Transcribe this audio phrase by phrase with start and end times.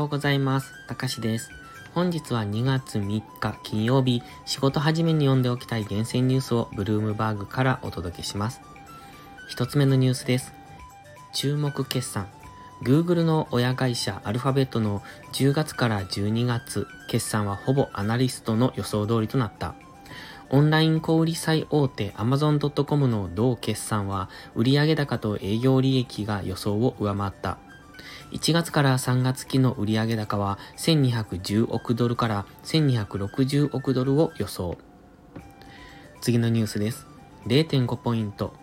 [0.00, 0.72] ようございます。
[0.86, 1.50] たかしです。
[1.94, 8.62] 本日は2月3日金曜日、仕事始めに読んでおきたい厳選ニュースをブルームバーグからお届けします。
[9.50, 10.54] 一つ目のニュースです。
[11.34, 12.28] 注目決算。
[12.82, 15.02] Google の親会社アルファベットの
[15.34, 19.74] 10月から12月決算はほぼアナリストの予想通りとなった。
[20.48, 27.58] オンライン小売最大手 Amazon.com の同決算は売上高と営業利益が予想を上回った。
[28.32, 34.78] 1月から3月期の売上高は1210億ドルから1260億ドルを予想。
[36.20, 37.06] 次のニュースです。
[37.46, 38.54] 0.5ポイント。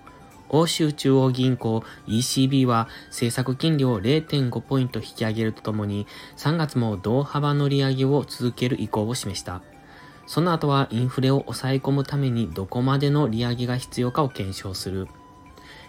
[0.50, 9.62] 欧州中央銀行 ECB は政策金利を0.5ポイント引き上げるとともに3月も同幅の利上げを続ける意向を示した。
[10.26, 15.08] その後はインフレを抑え込むためにどこまでの利上げが必要かを検証する。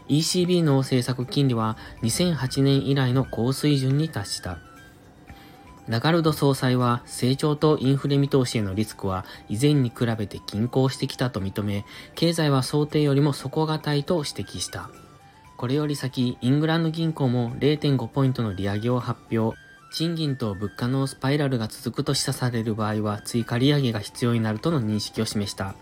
[0.09, 4.59] ECB の政策金利は2008年以来の高水準に達した。
[5.89, 14.91] ラガルド総裁は成長とインフレ見通しへのリスクは以前に比べて均衡してきたと認め、経済は想定よりも底堅いと指摘した。
[15.56, 19.56] これより先、イングランド銀行も0.5ポイントの利上げを発表。
[19.91, 25.75] 賃金と物価のスパイラルが続くと示唆される場合は追加利上げが必要になるとの認識を示した。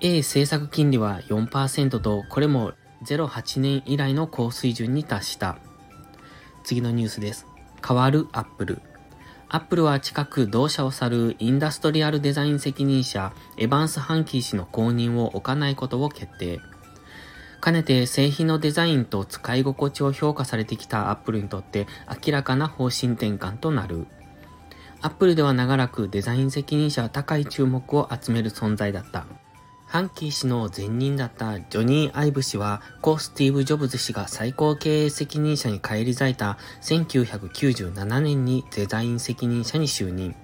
[0.00, 2.72] A 政策金利は4%と、これも
[3.04, 5.58] 08年以来の高水準に達した。
[6.64, 7.46] 次のニュースです。
[7.86, 8.82] 変わるアップル。
[9.48, 16.60] アップルは近く同社を去るインダストリアルデザイン責任者エヴァンス・ハンキー氏の後任を置かないことを決定。
[17.60, 21.86] かねて製品のデザインと使い心地を評価されてきたアップルにとって
[22.24, 24.06] 明らかな方針転換となる。
[25.00, 29.26] アップルでは長らくデザイン責任者は高い注目を集める存在だった。
[29.92, 40.34] ハンキー氏の前任だったジョニー・アイブ氏は、故スティーブ・ジョブズ氏が最高経営責任者に返り咲いた1997年にデザイン責任者に就任。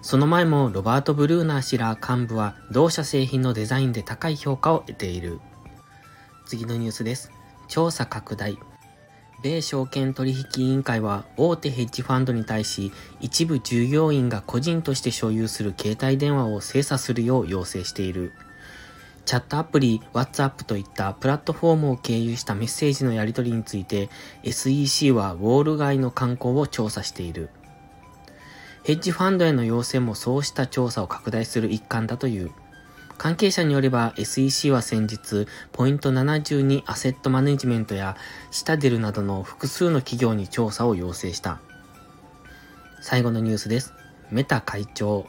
[0.00, 5.40] その前もロバート・ブルーナー氏ら幹部は同社製品のデザインで高い評価を得ている。
[6.46, 7.32] 次のニュースです。
[7.66, 8.60] 調査拡大。
[9.42, 18.32] 米証券取引委員会は大手ヘッジファンドに対し一部従業員が個人として所有する携帯電話を精査するよう要請している。
[19.28, 24.08] チャットアプリ、WhatsApp といったプラットフォームを経由したメッセージのやり取りについて
[24.42, 27.50] SEC はウォール街の観光を調査している。
[28.84, 32.52] ヘッジファンドへの要請もそうした調査を拡大する一環だという。
[33.18, 38.16] 関係者によれば SEC は先日、ポイント72アセットマネジメントや
[38.50, 41.60] シタデルなどの複数の企業に調査を要請した。
[43.02, 43.92] 最後のニュースです。
[44.30, 45.26] メタ会長、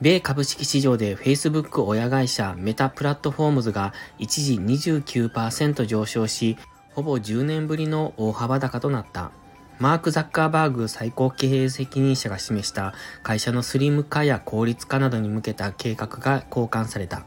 [0.00, 6.56] 米株式市場で Facebook 親会社メタプラットフォームズが一時29%上昇し、
[6.94, 9.30] ほぼ10年ぶりの大幅高となった。
[9.78, 17.24] マーク・ザッカーバーグ最高経営責任者が示した会社のスリム化や効率化などに向けた計画が交換された。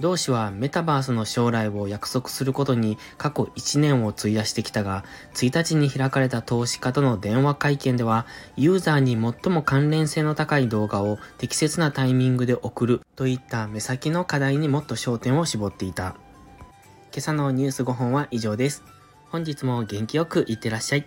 [0.00, 16.16] 同氏はメタバースの将来を約束することに過去1年を費やしてきたが、1日に開かれた投資家との電話会見では、ユーザーに最も関連性の高い動画を適切なタイミングで送るといった目先の課題にもっと焦点を絞っていた。
[17.12, 18.82] 今朝のニュース5本は以上です。
[19.30, 21.06] 本日も元気よくいってらっしゃい。